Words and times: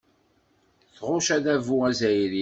Tɣucc 0.97 1.27
adabu 1.35 1.77
azzayri. 1.89 2.39